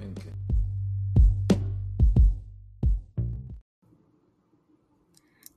[0.00, 0.34] thinking.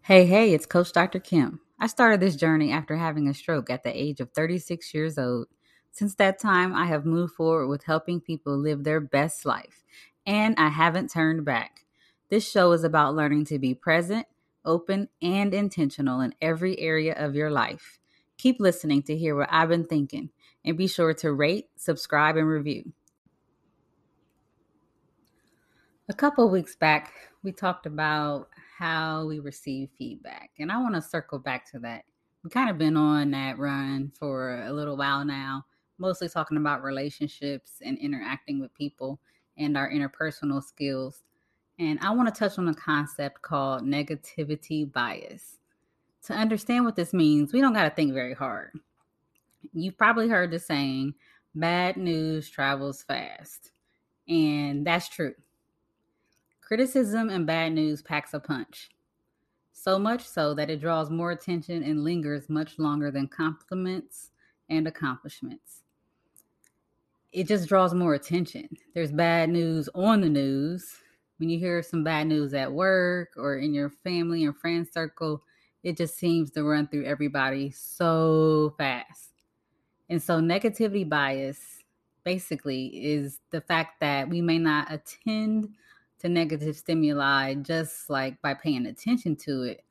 [0.01, 1.19] Hey, hey, it's Coach Dr.
[1.19, 1.61] Kim.
[1.79, 5.47] I started this journey after having a stroke at the age of 36 years old.
[5.91, 9.83] Since that time, I have moved forward with helping people live their best life,
[10.25, 11.85] and I haven't turned back.
[12.29, 14.25] This show is about learning to be present,
[14.65, 17.99] open, and intentional in every area of your life.
[18.37, 20.31] Keep listening to hear what I've been thinking,
[20.65, 22.91] and be sure to rate, subscribe, and review.
[26.09, 31.01] A couple weeks back, we talked about how we receive feedback, and I want to
[31.01, 32.03] circle back to that.
[32.43, 35.65] We've kind of been on that run for a little while now,
[35.99, 39.21] mostly talking about relationships and interacting with people
[39.57, 41.23] and our interpersonal skills.
[41.79, 45.57] And I want to touch on a concept called negativity bias.
[46.25, 48.77] To understand what this means, we don't got to think very hard.
[49.71, 51.13] You've probably heard the saying,
[51.55, 53.71] bad news travels fast.
[54.27, 55.33] And that's true.
[56.73, 58.89] Criticism and bad news packs a punch.
[59.73, 64.31] So much so that it draws more attention and lingers much longer than compliments
[64.69, 65.83] and accomplishments.
[67.31, 68.69] It just draws more attention.
[68.95, 70.95] There's bad news on the news.
[71.37, 75.43] When you hear some bad news at work or in your family and friend circle,
[75.83, 79.29] it just seems to run through everybody so fast.
[80.09, 81.83] And so, negativity bias
[82.23, 85.69] basically is the fact that we may not attend
[86.23, 89.83] to negative stimuli just like by paying attention to it,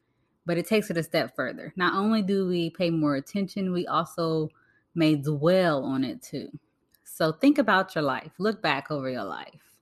[0.46, 1.72] but it takes it a step further.
[1.76, 4.48] Not only do we pay more attention, we also
[4.94, 6.48] may dwell on it too.
[7.04, 9.78] So think about your life, look back over your life.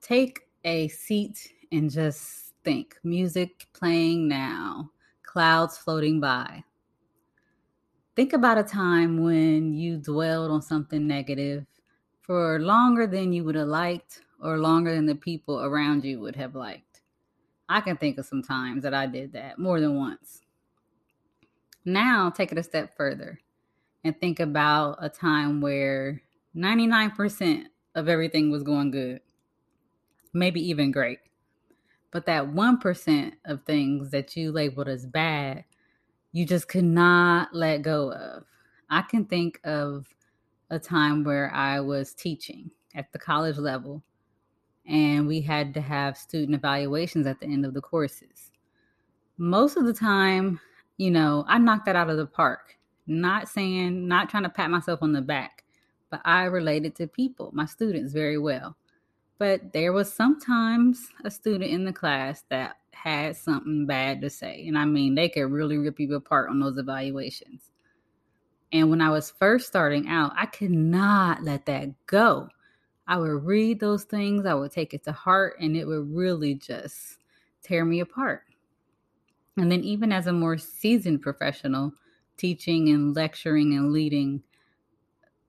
[0.00, 4.90] Take a seat and just think music playing now,
[5.22, 6.64] clouds floating by.
[8.16, 11.66] Think about a time when you dwelled on something negative
[12.22, 16.36] for longer than you would have liked or longer than the people around you would
[16.36, 17.02] have liked.
[17.68, 20.40] I can think of some times that I did that more than once.
[21.84, 23.40] Now, take it a step further
[24.04, 26.22] and think about a time where
[26.56, 27.64] 99%
[27.94, 29.20] of everything was going good,
[30.32, 31.20] maybe even great.
[32.10, 35.64] But that 1% of things that you labeled as bad,
[36.32, 38.44] you just could not let go of.
[38.88, 40.08] I can think of
[40.70, 44.02] a time where I was teaching at the college level
[44.90, 48.50] and we had to have student evaluations at the end of the courses.
[49.38, 50.58] Most of the time,
[50.96, 52.76] you know, I knocked that out of the park.
[53.06, 55.64] Not saying, not trying to pat myself on the back,
[56.10, 58.76] but I related to people, my students, very well.
[59.38, 64.66] But there was sometimes a student in the class that had something bad to say.
[64.66, 67.70] And I mean, they could really rip you apart on those evaluations.
[68.72, 72.48] And when I was first starting out, I could not let that go.
[73.10, 76.54] I would read those things, I would take it to heart, and it would really
[76.54, 77.18] just
[77.60, 78.44] tear me apart.
[79.56, 81.92] And then, even as a more seasoned professional,
[82.36, 84.44] teaching and lecturing and leading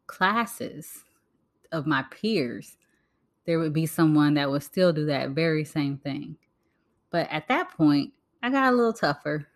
[0.08, 1.04] classes
[1.72, 2.78] of my peers,
[3.46, 6.38] there would be someone that would still do that very same thing.
[7.12, 8.12] But at that point,
[8.42, 9.48] I got a little tougher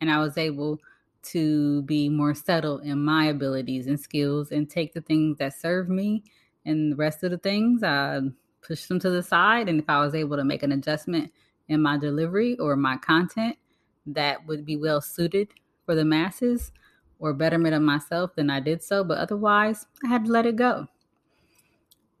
[0.00, 0.78] and I was able
[1.22, 5.88] to be more settled in my abilities and skills and take the things that serve
[5.88, 6.22] me
[6.64, 8.20] and the rest of the things I
[8.62, 9.68] pushed them to the side.
[9.68, 11.32] And if I was able to make an adjustment
[11.68, 13.56] in my delivery or my content
[14.06, 15.48] that would be well suited
[15.86, 16.72] for the masses
[17.18, 19.04] or betterment of myself, then I did so.
[19.04, 20.86] But otherwise, I had to let it go.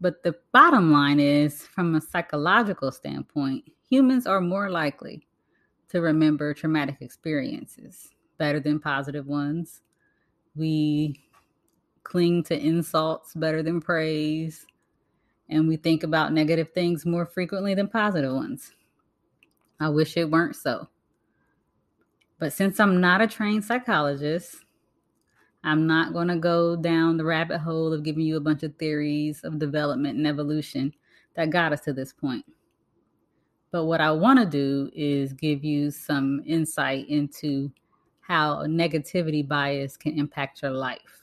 [0.00, 5.26] But the bottom line is from a psychological standpoint, humans are more likely
[5.88, 9.82] to remember traumatic experiences better than positive ones.
[10.54, 11.20] We
[12.10, 14.66] cling to insults better than praise,
[15.48, 18.72] and we think about negative things more frequently than positive ones.
[19.78, 20.88] I wish it weren't so.
[22.40, 24.56] But since I'm not a trained psychologist,
[25.62, 28.74] I'm not going to go down the rabbit hole of giving you a bunch of
[28.76, 30.92] theories of development and evolution
[31.36, 32.44] that got us to this point.
[33.70, 37.70] But what I want to do is give you some insight into
[38.20, 41.19] how negativity bias can impact your life.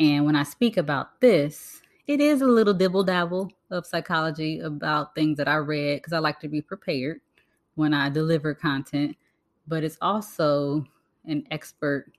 [0.00, 5.14] And when I speak about this, it is a little dibble dabble of psychology about
[5.14, 7.20] things that I read because I like to be prepared
[7.74, 9.14] when I deliver content,
[9.68, 10.86] but it's also
[11.26, 12.12] an expert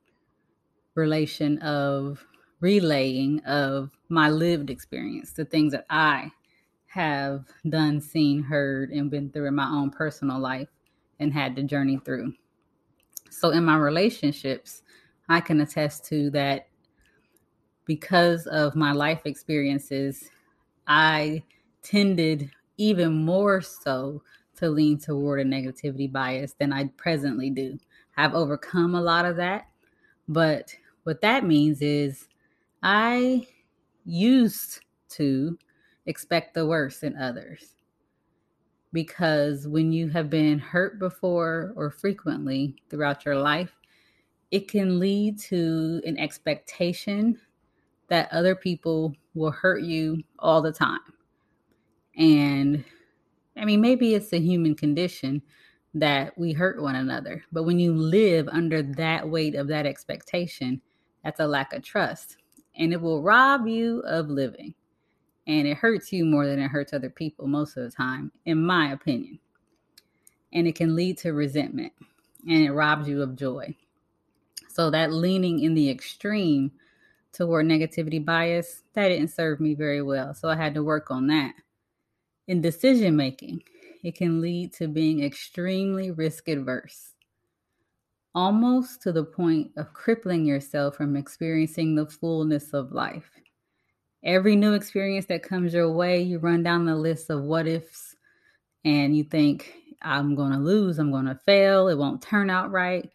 [0.94, 2.24] relation of
[2.60, 6.32] relaying of my lived experience, the things that I
[6.86, 10.70] have done, seen, heard, and been through in my own personal life
[11.20, 12.34] and had to journey through.
[13.32, 14.84] So, in my relationships,
[15.28, 16.68] I can attest to that
[17.92, 20.30] because of my life experiences
[20.88, 21.44] I
[21.84, 24.24] tended even more so
[24.56, 27.78] to lean toward a negativity bias than I presently do.
[28.16, 29.68] I've overcome a lot of that.
[30.30, 30.74] But
[31.04, 32.30] what that means is
[32.82, 33.46] I
[34.06, 34.80] used
[35.10, 35.60] to
[36.06, 37.76] expect the worst in others.
[38.94, 43.76] Because when you have been hurt before or frequently throughout your life,
[44.50, 47.38] it can lead to an expectation
[48.12, 51.00] that other people will hurt you all the time.
[52.18, 52.84] And
[53.56, 55.42] I mean, maybe it's a human condition
[55.94, 60.82] that we hurt one another, but when you live under that weight of that expectation,
[61.24, 62.36] that's a lack of trust
[62.76, 64.74] and it will rob you of living.
[65.48, 68.62] And it hurts you more than it hurts other people most of the time, in
[68.62, 69.40] my opinion.
[70.52, 71.94] And it can lead to resentment
[72.46, 73.74] and it robs you of joy.
[74.68, 76.72] So, that leaning in the extreme
[77.34, 80.34] toward negativity bias, that didn't serve me very well.
[80.34, 81.54] So, I had to work on that.
[82.48, 83.64] In decision making,
[84.04, 87.12] it can lead to being extremely risk adverse
[88.34, 93.30] almost to the point of crippling yourself from experiencing the fullness of life.
[94.24, 98.16] Every new experience that comes your way, you run down the list of what ifs
[98.86, 102.72] and you think, I'm going to lose, I'm going to fail, it won't turn out
[102.72, 103.10] right.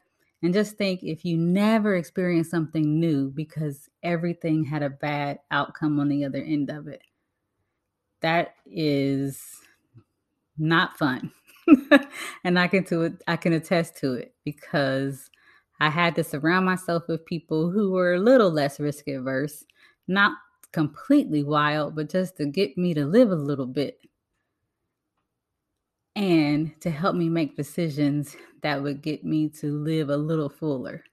[0.46, 5.98] And just think if you never experience something new because everything had a bad outcome
[5.98, 7.02] on the other end of it,
[8.20, 9.42] that is
[10.56, 11.32] not fun.
[12.44, 15.30] and I can to it, I can attest to it because
[15.80, 19.64] I had to surround myself with people who were a little less risk averse,
[20.06, 20.34] not
[20.70, 23.98] completely wild, but just to get me to live a little bit
[26.16, 31.04] and to help me make decisions that would get me to live a little fuller.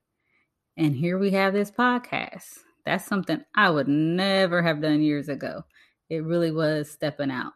[0.78, 2.60] And here we have this podcast.
[2.86, 5.64] That's something I would never have done years ago.
[6.10, 7.54] It really was stepping out.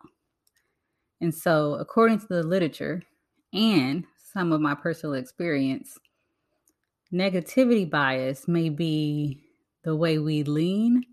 [1.22, 3.02] And so, according to the literature
[3.54, 4.04] and
[4.34, 5.98] some of my personal experience,
[7.14, 9.42] negativity bias may be
[9.84, 11.04] the way we lean,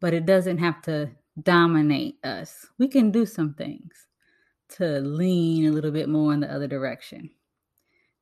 [0.00, 1.10] but it doesn't have to
[1.42, 2.66] dominate us.
[2.78, 4.06] We can do some things
[4.76, 7.30] to lean a little bit more in the other direction.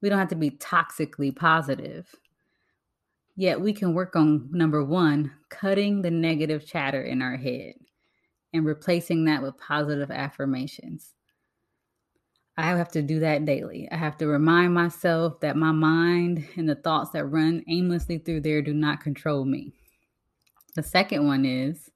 [0.01, 2.15] We don't have to be toxically positive.
[3.37, 7.75] Yet we can work on number one, cutting the negative chatter in our head
[8.53, 11.15] and replacing that with positive affirmations.
[12.59, 13.89] I have to do that daily.
[13.91, 18.43] I have to remind myself that my mind and the thoughts that run aimlessly through
[18.43, 19.73] there do not control me.
[20.75, 21.91] The second one is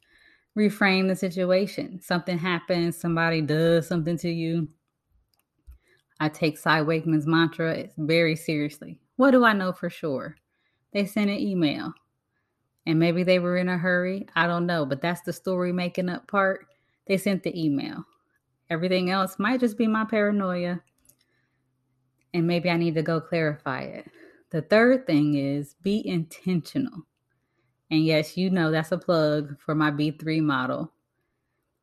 [0.57, 2.01] reframe the situation.
[2.01, 4.69] Something happens, somebody does something to you.
[6.19, 8.99] I take Cy Wakeman's mantra very seriously.
[9.17, 10.37] What do I know for sure?
[10.93, 11.93] They sent an email
[12.87, 14.27] and maybe they were in a hurry.
[14.35, 16.67] I don't know, but that's the story making up part.
[17.07, 18.05] They sent the email.
[18.71, 20.81] Everything else might just be my paranoia.
[22.33, 24.11] And maybe I need to go clarify it.
[24.51, 27.07] The third thing is be intentional.
[27.91, 30.93] And yes, you know that's a plug for my B3 model.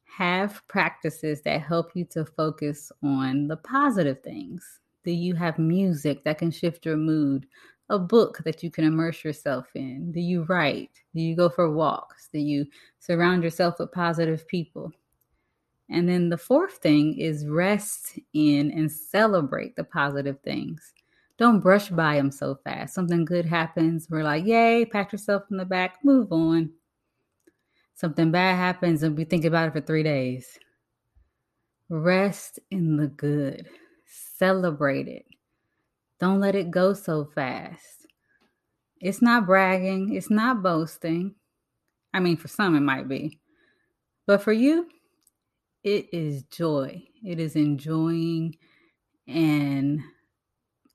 [0.05, 4.79] Have practices that help you to focus on the positive things.
[5.03, 7.47] Do you have music that can shift your mood?
[7.89, 10.11] a book that you can immerse yourself in?
[10.11, 10.91] Do you write?
[11.13, 12.27] Do you go for walks?
[12.31, 12.65] Do you
[12.99, 14.91] surround yourself with positive people?
[15.89, 20.93] And then the fourth thing is rest in and celebrate the positive things.
[21.43, 22.93] Don't brush by them so fast.
[22.93, 24.07] Something good happens.
[24.09, 26.71] We're like, yay, pat yourself on the back, move on.
[27.95, 30.57] Something bad happens and we think about it for three days.
[31.89, 33.67] Rest in the good,
[34.37, 35.25] celebrate it.
[36.17, 38.07] Don't let it go so fast.
[39.01, 41.35] It's not bragging, it's not boasting.
[42.13, 43.41] I mean, for some, it might be.
[44.25, 44.87] But for you,
[45.83, 47.03] it is joy.
[47.21, 48.55] It is enjoying
[49.27, 49.99] and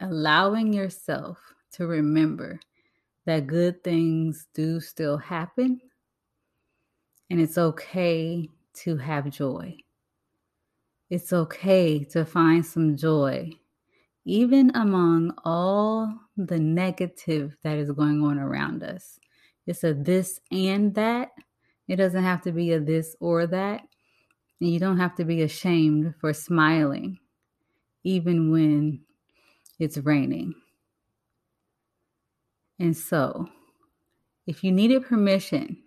[0.00, 1.38] allowing yourself
[1.72, 2.60] to remember
[3.26, 5.80] that good things do still happen
[7.30, 9.76] and it's okay to have joy.
[11.10, 13.52] It's okay to find some joy
[14.28, 19.18] even among all the negative that is going on around us.
[19.66, 21.30] It's a this and that.
[21.88, 23.80] It doesn't have to be a this or that.
[24.60, 27.18] And you don't have to be ashamed for smiling,
[28.04, 29.00] even when
[29.78, 30.54] it's raining.
[32.78, 33.48] And so,
[34.46, 35.78] if you needed permission,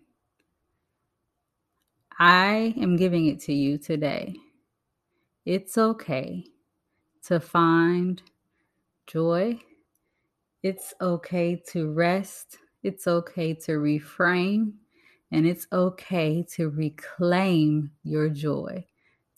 [2.19, 4.35] I am giving it to you today.
[5.45, 6.45] It's okay
[7.25, 8.21] to find
[9.07, 9.59] joy.
[10.63, 12.57] It's okay to rest.
[12.83, 14.73] It's okay to reframe.
[15.31, 18.85] and it's okay to reclaim your joy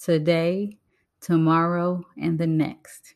[0.01, 0.77] today,
[1.22, 3.15] tomorrow, and the next.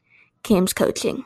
[0.43, 1.23] Kim's Coaching.